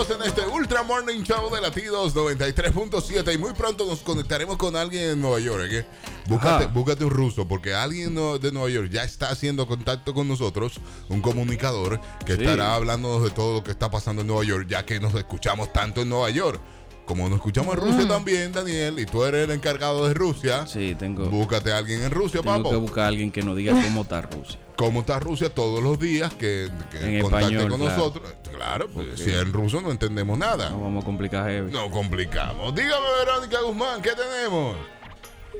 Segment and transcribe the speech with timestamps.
[0.00, 4.74] Seguimos en este Ultra Morning Show de Latidos 93.7 y muy pronto nos conectaremos con
[4.74, 5.68] alguien en Nueva York.
[5.70, 5.86] ¿eh?
[6.26, 11.20] Búscate, un ruso porque alguien de Nueva York ya está haciendo contacto con nosotros, un
[11.20, 12.40] comunicador que Sí.
[12.42, 15.70] estará hablándonos de todo lo que está pasando en Nueva York, ya que nos escuchamos
[15.72, 16.60] tanto en Nueva York.
[17.04, 20.94] Como nos escuchamos en Rusia también, Daniel, y tú eres el encargado de Rusia, Sí,
[20.98, 22.80] tengo, búscate a alguien en Rusia, tengo que papo.
[22.80, 24.58] buscar a alguien que nos diga cómo está Rusia.
[24.80, 26.32] ¿Cómo está Rusia todos los días?
[26.32, 27.96] Que, que En contacte español, con claro.
[27.96, 28.34] nosotros.
[28.50, 30.70] Claro, pues, si en ruso no entendemos nada.
[30.70, 31.70] No vamos a complicar heavy.
[31.70, 32.74] No complicamos.
[32.74, 34.76] Dígame, Verónica Guzmán, ¿qué tenemos?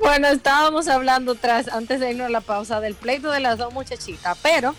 [0.01, 3.75] Bueno, estábamos hablando tras, antes de irnos a la pausa, del pleito de las dos
[3.75, 4.75] muchachitas, pero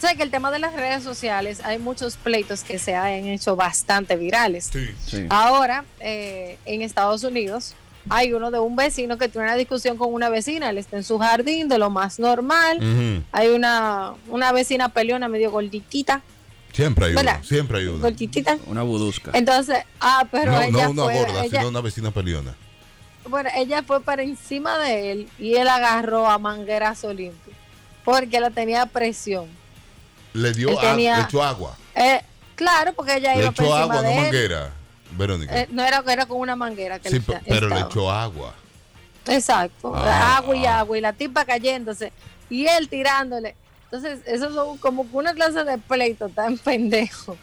[0.00, 3.56] sé que el tema de las redes sociales, hay muchos pleitos que se han hecho
[3.56, 4.70] bastante virales.
[4.72, 4.94] Sí.
[5.04, 5.26] Sí.
[5.28, 7.74] Ahora, eh, en Estados Unidos,
[8.08, 11.04] hay uno de un vecino que tiene una discusión con una vecina, él está en
[11.04, 13.24] su jardín, de lo más normal.
[13.32, 16.22] Hay una, una vecina peleona medio gorditita,
[16.72, 17.44] Siempre hay uno.
[17.44, 18.56] Siempre hay gorditita.
[18.66, 19.30] Una budusca.
[19.34, 22.54] Entonces, ah, pero no, ella no una fue, gorda, ella- sino una vecina peleona.
[23.28, 27.52] Bueno, ella fue para encima de él y él agarró a manguerazo limpio
[28.04, 29.46] porque la tenía presión.
[30.32, 31.76] Le dio Él a- tenía- le echó agua.
[31.94, 32.22] Eh,
[32.56, 34.22] claro, porque ella Le iba echó encima agua, no de él.
[34.22, 34.72] manguera.
[35.22, 35.60] Verónica.
[35.60, 38.54] Eh, no era, era con una manguera que sí, esta- pero le echó agua.
[39.26, 42.12] Exacto, Ah, agua y agua y la tipa cayéndose
[42.50, 43.54] y él tirándole.
[43.84, 47.36] Entonces, eso es como una clase de pleito tan pendejo,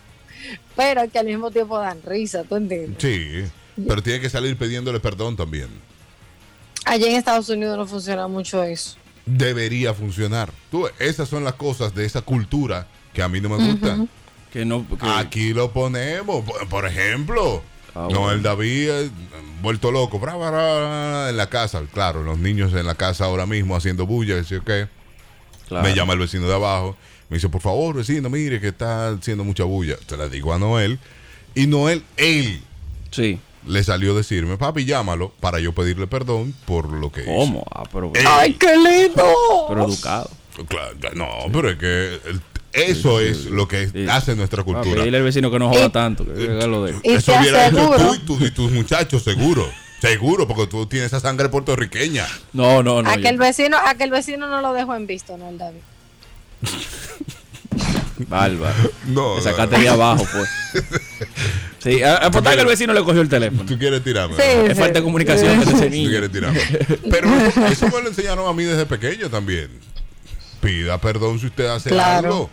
[0.76, 2.98] pero que al mismo tiempo dan risa, ¿tú entiendes?
[3.02, 3.44] Sí.
[3.88, 5.70] Pero tiene que salir pidiéndole perdón también.
[6.86, 8.98] Allá en Estados Unidos no funciona mucho eso.
[9.26, 10.50] Debería funcionar.
[10.72, 14.10] Tú, esas son las cosas de esa cultura que a mí no me gustan.
[14.52, 14.86] Que no.
[14.88, 16.44] que- Aquí lo ponemos.
[16.69, 17.61] Por, ejemplo,
[17.95, 18.31] Ah, no bueno.
[18.31, 19.09] el David eh,
[19.61, 20.19] vuelto loco.
[20.19, 21.81] bra, bra, bra, en la casa.
[21.94, 24.36] Claro, los niños en la casa ahora mismo haciendo bulla.
[24.36, 24.88] Decir, ¿qué?
[25.67, 25.88] claro.
[25.88, 26.95] Me llama el vecino de abajo.
[27.30, 29.97] Me dice, por favor, vecino, mire que está haciendo mucha bulla.
[30.08, 30.97] Te la digo a Noel.
[31.53, 32.61] Y Noel, él
[33.11, 33.39] Sí.
[33.67, 37.64] le salió a decirme, papi, llámalo para yo pedirle perdón por lo que ¿Cómo?
[37.72, 38.11] Ah, pero.
[38.27, 39.31] ¡Ay, qué lindo!
[39.67, 40.30] Pero educado.
[40.54, 40.65] hizo.
[40.65, 42.42] Claro, no, pero es que el-
[42.74, 44.06] eso es lo que Sí.
[44.10, 44.96] hace nuestra Ah, cultura.
[44.96, 46.26] pedirle al vecino que no joda tanto.
[46.26, 46.96] Que haga lo de.
[47.04, 49.70] Y Eso hubiera hecho tú y, tu- y tus muchachos, seguro.
[50.02, 52.26] Seguro, porque tú tienes esa sangre puertorriqueña.
[52.54, 53.10] No, no, no.
[53.10, 55.80] aquel yo- vecino, aquel vecino no lo dejó en visto, ¿no, el David?
[58.28, 58.76] Bárbaro.
[59.08, 60.50] No, Te no, sacaste de abajo, pues.
[61.80, 63.64] Sí, a- apostar que el vecino le cogió el teléfono.
[63.66, 64.36] Tú quieres tirarme.
[64.36, 64.42] Sí.
[64.58, 64.66] ¿no?
[64.66, 66.10] Es falta de comunicación de ese Tú niño.
[66.10, 66.60] quieres tirarme.
[67.10, 69.70] Pero eso, eso me lo enseñaron a mí desde pequeño también.
[70.61, 72.27] Pida perdón si usted hace Claro.
[72.27, 72.49] algo.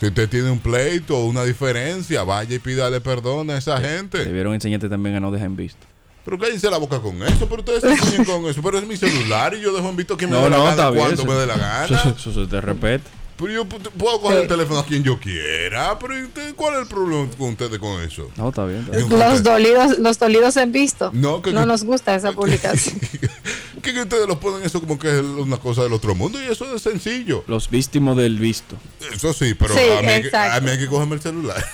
[0.00, 4.24] Si usted tiene un pleito o una diferencia, vaya y pídale perdón a esa gente.
[4.24, 5.86] Debieron enseñarte también a no dejar en visto.
[6.24, 8.60] Pero cállense la boca con eso, pero ustedes se enseñan con eso.
[8.62, 10.62] Pero es mi celular y yo dejo en visto que me No, dé la no,
[10.64, 11.04] gana está bien.
[11.04, 12.14] cuando eso- me dé la Eso, gana.
[12.18, 13.10] eso, eso te respeta.
[13.36, 15.98] Pero yo pu- puedo coger el teléfono a quien yo quiera.
[15.98, 18.30] Pero ¿y usted, ¿cuál es el problema con ustedes con eso?
[18.36, 18.80] No, está bien.
[18.80, 19.08] está bien.
[19.10, 21.10] Yo- Los dolidos, los dolidos en visto.
[21.12, 22.96] No, que- no nos gusta esa publicación.
[23.84, 26.46] que, que ustedes lo ponen eso como que es una cosa del otro mundo y
[26.46, 27.44] eso es sencillo.
[27.46, 28.76] Los víctimos del visto.
[29.12, 30.56] Eso sí, pero Sí, a, mí hay que, exacto.
[30.56, 31.64] a mí hay que cogerme el celular.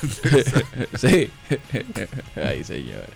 [1.01, 1.31] sí.
[2.37, 3.07] Ay, señor.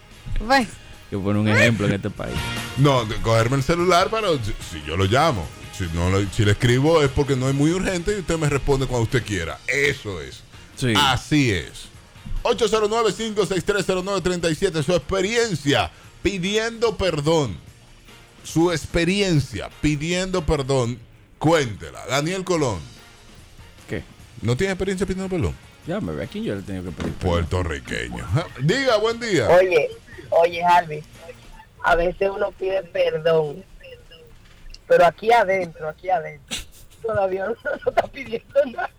[0.46, 0.66] Bueno,
[1.10, 2.34] Que pone un ejemplo en este país.
[2.78, 5.46] no, cogerme el celular, pero si, si yo lo llamo.
[5.76, 8.48] Si, no lo- si le escribo es porque no es muy urgente y usted me
[8.48, 9.58] responde cuando usted quiera.
[9.66, 10.40] Eso es.
[10.76, 10.94] Sí.
[10.96, 11.86] Así es.
[12.44, 14.82] 809-56309-37.
[14.84, 15.90] Su experiencia
[16.22, 17.58] pidiendo perdón.
[18.44, 20.98] Su experiencia pidiendo perdón.
[21.38, 22.06] Cuéntela.
[22.06, 22.78] Daniel Colón.
[23.88, 24.04] ¿Qué?
[24.42, 25.54] ¿No tiene experiencia pidiendo perdón?
[25.86, 27.12] Ya me ve aquí yo le tengo que pedir.
[27.14, 27.30] perdón.
[27.30, 28.24] Puertorriqueño.
[28.60, 29.48] Diga, buen día.
[29.48, 29.90] Oye,
[30.30, 31.02] oye, Harvey,
[31.82, 33.64] a veces uno pide perdón,
[34.86, 36.56] pero aquí adentro, aquí adentro,
[37.02, 38.90] todavía uno no está pidiendo nada.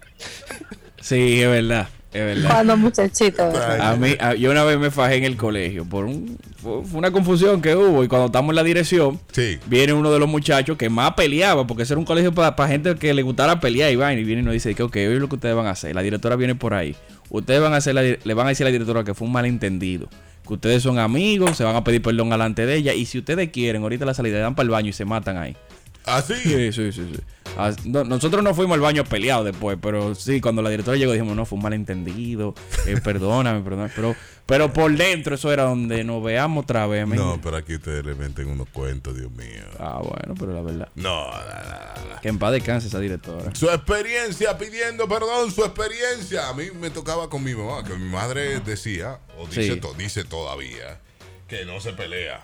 [1.02, 1.88] Sí, es verdad.
[2.16, 2.50] Es verdad.
[2.50, 3.44] cuando muchachito.
[3.82, 7.12] A mí, a- yo una vez me fajé en el colegio por un, fue, una
[7.12, 9.58] confusión que hubo y cuando estamos en la dirección, Sí.
[9.68, 12.96] viene uno de los muchachos que más peleaba, porque ese era un colegio para gente
[12.96, 15.20] que le gustara pelear y vaina, y viene y nos dice que, ok, hoy es
[15.20, 15.94] lo que ustedes van a hacer.
[15.94, 16.96] La directora viene por ahí.
[17.30, 19.34] Ustedes van a hacer la le van a decir a la directora que fue un
[19.34, 20.08] malentendido.
[20.48, 22.94] Que ustedes son amigos, se van a pedir perdón delante de ella.
[22.94, 25.38] Y si ustedes quieren, ahorita la salida le dan para el baño y se matan
[25.38, 25.58] ahí.
[26.06, 26.36] Así.
[26.36, 27.02] Sí, sí, sí.
[27.14, 27.20] sí.
[27.45, 27.45] Ah,
[27.86, 31.36] no, nosotros no fuimos al baño peleados después, pero sí, cuando la directora llegó dijimos,
[31.36, 32.54] no, fue un malentendido,
[32.86, 33.92] eh, perdóname, perdóname.
[33.96, 34.16] Pero,
[34.46, 37.08] pero por dentro eso era donde nos veamos otra vez.
[37.08, 39.64] No, pero aquí ustedes le meten unos cuentos, Dios mío.
[39.80, 40.90] Ah, bueno, pero la verdad.
[40.96, 42.22] No, no, no.
[42.22, 43.54] Que en paz descanse esa directora.
[43.56, 46.50] Su experiencia pidiendo perdón, su experiencia.
[46.50, 49.80] A mí me tocaba con mi mamá, que mi madre decía, o dice, Sí.
[49.80, 51.00] to- dice todavía,
[51.48, 52.42] que no se pelea.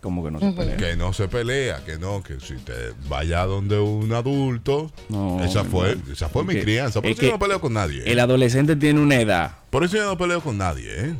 [0.00, 0.76] Como que no se pelea.
[0.76, 2.72] Que no se pelea, que no, que si te
[3.08, 4.92] vaya donde un adulto.
[5.08, 6.12] No, esa fue, no.
[6.12, 7.00] esa fue Es mi que- crianza.
[7.00, 8.00] Por es eso yo no peleo con nadie.
[8.02, 8.12] ¿eh?
[8.12, 9.56] El adolescente tiene una edad.
[9.70, 11.14] Por eso yo no peleo con nadie, ¿eh?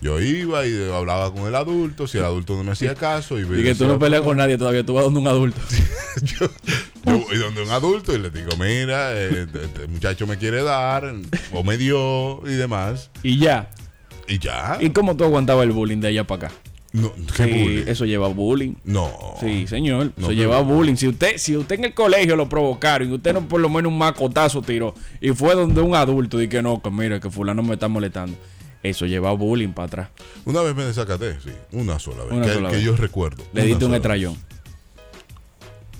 [0.00, 3.38] Yo iba y hablaba con el adulto, si el adulto no me hacía caso.
[3.38, 5.60] Y, Y que tú no peleas con nadie todavía, tú vas donde un adulto.
[6.22, 6.46] yo,
[7.04, 11.14] yo voy donde un adulto y le digo, mira, eh, este muchacho me quiere dar,
[11.52, 13.10] o me dio y demás.
[13.22, 13.70] Y ya.
[14.26, 14.78] Y ya.
[14.80, 16.54] ¿Y cómo tú aguantabas el bullying de allá para acá?
[16.92, 17.84] No, ¿qué Sí, bullying?
[17.86, 18.74] Eso lleva bullying.
[18.84, 19.10] No.
[19.40, 20.12] Sí, señor.
[20.16, 20.96] No, eso lleva bullying.
[20.96, 23.90] Si usted, si usted en el colegio lo provocaron y usted no por lo menos
[23.90, 27.62] un macotazo tiró y fue donde un adulto y que no, que mira, que fulano
[27.62, 28.36] me está molestando.
[28.82, 30.08] Eso lleva bullying para atrás.
[30.44, 31.50] Una vez me desacaté, sí.
[31.72, 32.32] Una sola vez.
[32.32, 32.84] Una que sola que vez.
[32.84, 33.44] yo recuerdo.
[33.52, 34.36] Le diste un estrellón.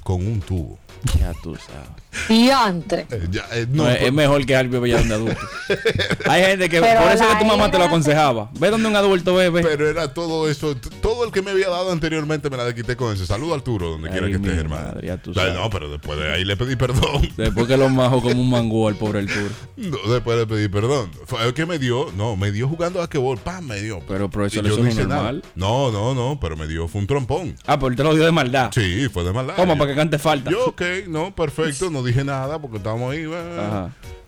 [0.02, 0.78] Con un tubo.
[1.18, 1.88] Ya tú sabes.
[2.28, 3.06] Diantre.
[3.10, 5.40] Eh, ya, eh, No, no, es, es mejor que Albi vaya donde adulto.
[6.28, 8.50] Hay gente que, Pero por eso es la que tu mamá te lo era- aconsejaba.
[8.58, 9.62] Ve donde un adulto ve, ve.
[9.62, 12.96] Pero era todo eso, t- todo el que me había dado anteriormente me la quité
[12.96, 13.26] con ese.
[13.26, 14.86] Saludo Arturo, donde Ay, quiera que estés, hermano.
[14.88, 15.54] madre, ya tú Ay, sabes.
[15.54, 17.28] no, pero después de ahí le pedí perdón.
[17.36, 19.48] Después que lo majo como un mangú al pobre Arturo.
[19.76, 21.10] No, después le pedí perdón.
[21.26, 24.00] Fue el que me dio, no, me dio jugando a quebol, pam, me dio.
[24.06, 25.14] Pero, pero eso yo suena hice nada.
[25.16, 25.42] normal.
[25.54, 27.56] No, no, no, pero me dio, fue un trompón.
[27.66, 28.70] Ah, pero él te lo dio de maldad.
[28.74, 29.54] Sí, fue de maldad.
[29.56, 29.72] ¿Cómo?
[29.74, 30.50] Yo- Para que cante falta.
[30.50, 33.30] Yo, ok, no, perfecto, no dije nada porque estábamos ahí.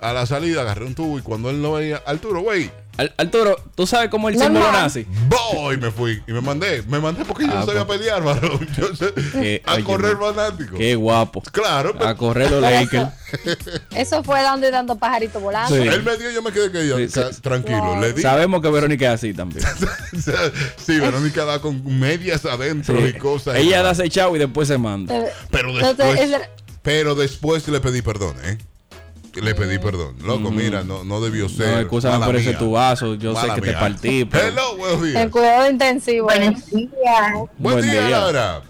[0.00, 3.56] A la salida agarré un tubo y cuando él no veía, Arturo, güey, Al- Arturo,
[3.74, 5.06] ¿tú sabes cómo el símbolo nace?
[5.54, 6.82] voy, me fui y me mandé.
[6.82, 7.98] Me mandé porque yo Ah, no sabía pues.
[7.98, 8.66] pelear, varón.
[8.78, 10.76] Yo sé, Eh, a oye, correr fanático.
[10.76, 11.40] Qué guapo.
[11.52, 13.08] Claro, pero A correr los Lakers.
[13.90, 15.74] Eso fue dando y dando pajaritos volando.
[15.74, 15.82] Sí.
[15.82, 17.40] él me dio, yo me quedé que yo, Sí, ca- sí.
[17.40, 18.00] tranquilo.
[18.00, 18.22] Le di.
[18.22, 19.64] Sabemos que Verónica es así también.
[20.76, 23.06] sí, Verónica da con medias adentro Sí.
[23.08, 23.56] y cosas.
[23.56, 25.14] Ella da ese chavo y después se manda.
[25.50, 26.48] Pero Entonces, después,
[26.82, 28.58] pero después le pedí perdón, ¿eh?
[29.34, 30.16] Le pedí perdón.
[30.22, 31.68] Loco, mira, no, no debió ser.
[31.68, 31.72] Mm.
[31.72, 33.14] No, escúchame por ese tu vaso.
[33.14, 34.48] Yo Mala sé que te partí, pero.
[34.48, 35.22] Hello, buenos días.
[35.24, 36.26] el cuidado intensivo.
[36.26, 37.32] Buenos días.
[37.32, 38.18] Buen, Buen día, día.
[38.20, 38.62] Laura.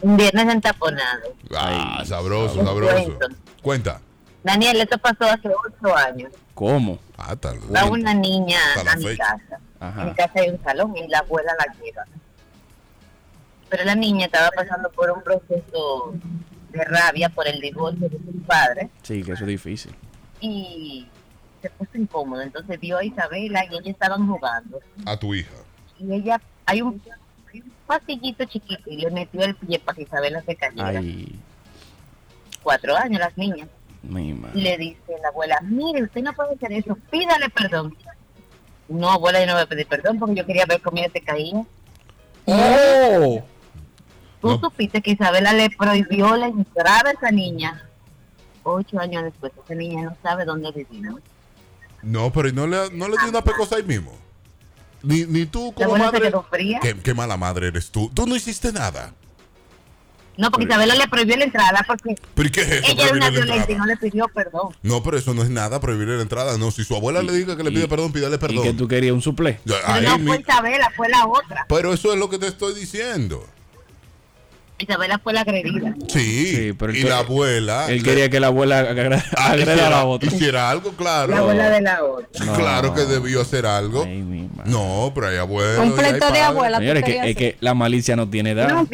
[0.00, 1.34] Un viernes entaponado.
[1.56, 2.94] Ah, Ay, sabroso, sabroso.
[2.96, 3.18] sabroso.
[3.62, 4.00] Cuenta.
[4.44, 6.30] Daniel, esto pasó hace ocho años.
[6.54, 6.98] ¿Cómo?
[7.16, 7.58] Ah, tal.
[7.74, 9.24] Va una niña Hasta la a mi fecha.
[9.24, 9.60] casa.
[9.80, 10.02] Ajá.
[10.02, 12.04] En mi casa hay un salón y la abuela la lleva.
[13.68, 16.14] Pero la niña estaba pasando por un proceso
[16.70, 19.94] de rabia por el divorcio de su padre Sí, que eso es difícil.
[20.40, 21.06] y
[21.62, 22.44] se puso incómoda.
[22.44, 24.80] Entonces vio a Isabela y ellos estaban jugando.
[25.06, 25.50] A tu hija.
[25.98, 27.02] Y ella, hay un,
[27.52, 31.00] hay un pasillito chiquito y le metió el pie para que Isabela se cayera.
[31.00, 31.38] Ay,
[32.62, 33.68] Cuatro años las niñas.
[34.02, 37.96] mi Y le dice la abuela, mire, usted no puede hacer eso, pídale perdón.
[38.88, 41.20] No, abuela, yo no voy a pedir perdón porque yo quería ver cómo ella te
[41.20, 41.64] caía.
[42.46, 43.42] ¡Oh!
[44.40, 44.60] Tú No.
[44.60, 47.84] supiste que Isabela le prohibió la entrada a esa niña.
[48.62, 51.02] Ocho años después, esa niña no sabe dónde vivir.
[51.02, 51.18] ¿no?
[52.02, 54.12] No, pero ¿y no le, no le di una pecosa ahí mismo.
[55.02, 56.20] Ni, ni tú como madre.
[56.22, 56.78] quedó fría.
[56.80, 58.10] ¿Qué, qué mala madre eres tú.
[58.14, 59.14] Tú no hiciste nada.
[60.36, 62.92] No, porque Isabela le prohibió la entrada porque ¿Pero qué es eso?
[62.92, 64.68] ella era una violenta y no le pidió perdón.
[64.84, 66.56] No, pero eso no es nada, prohibirle la entrada.
[66.58, 68.76] No, si su abuela le diga que le pide y- perdón, pídale ¿Y que perdón.
[68.76, 69.58] tú querías un suple?
[69.84, 71.66] Ahí no mi- fue Isabela, fue la otra.
[71.68, 73.44] Pero eso es lo que te estoy diciendo.
[74.78, 75.94] Isabela fue la agredida.
[76.08, 77.86] Sí, Sí, pero y la abuela.
[77.88, 80.28] Él le- quería que la abuela agra- ah, agreda a la otra.
[80.32, 81.32] hiciera algo, claro.
[81.32, 82.44] La abuela de la otra.
[82.44, 82.54] No.
[82.54, 84.04] Claro que debió hacer algo.
[84.04, 84.70] Ay, mi madre.
[84.70, 85.84] No, pero hay abuelos.
[85.84, 86.78] Un pleito de abuela.
[86.78, 88.68] Señores, que, es que la malicia no tiene edad.
[88.68, 88.86] No,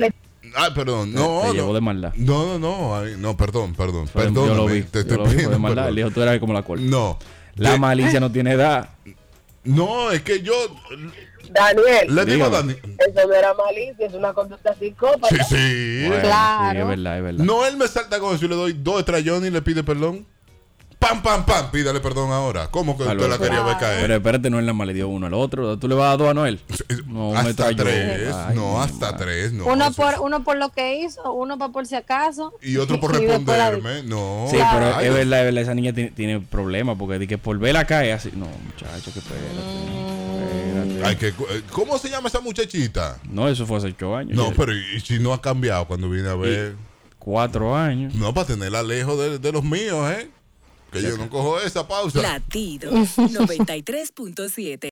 [0.56, 1.40] Ah, perdón, no.
[1.42, 1.54] te no.
[1.54, 2.12] llevó de maldad.
[2.14, 4.06] No, no, no, ay, no, perdón, perdón.
[4.12, 4.82] Perdón, yo lo vi.
[4.82, 5.82] te yo estoy lo vi, fue de pidiendo maldad.
[5.82, 5.88] perdón.
[5.88, 6.84] Él dijo, tú eras como la corte.
[6.84, 7.18] No.
[7.56, 8.88] La De- malicia no tiene edad.
[9.64, 10.52] No, es que yo
[11.50, 12.74] Daniel, le digo a Dígame.
[12.74, 12.96] Dani.
[12.98, 15.28] eso no era malicia, es una conducta psicópata.
[15.44, 16.04] Sí, sí.
[16.08, 16.72] Bueno, Claro.
[16.72, 17.44] Sí, es verdad, es verdad.
[17.44, 20.26] No, él me salta con eso y le doy dos estrellones y le pide perdón.
[21.06, 22.68] Pam, pam, pam, pídale perdón ahora.
[22.70, 24.00] ¿Cómo que usted la quería ver caer?
[24.00, 25.78] Pero espérate, no él nada más le dio uno al otro.
[25.78, 26.60] ¿Tú le vas a dar dos a Noel?
[27.06, 29.66] No, hasta tres, Ay, no, hasta tres, no.
[29.66, 32.54] uno, por, uno por lo que hizo, uno para por si acaso.
[32.62, 34.46] Y otro por y la- responderme, no.
[34.50, 34.78] Sí, Claro.
[34.78, 37.58] pero Ay, es verdad, es verdad, esa niña tiene, tiene problemas porque di que por
[37.58, 38.30] verla caer así.
[38.34, 39.46] No, muchacho, que espérate.
[40.88, 41.06] espérate.
[41.06, 41.34] Ay, que,
[41.70, 43.18] ¿Cómo se llama esa muchachita?
[43.28, 44.34] No, eso fue hace ocho años.
[44.36, 46.74] No, Ya- pero ¿y si no ha cambiado cuando viene a ver?
[47.18, 48.14] Cuatro años.
[48.14, 50.30] No, para tenerla lejos de, de los míos, ¿eh?
[50.94, 52.22] Que yo no cojo esa pausa.
[52.22, 54.78] Latido 93.7.